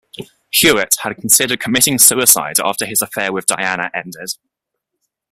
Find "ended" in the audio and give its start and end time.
3.93-4.31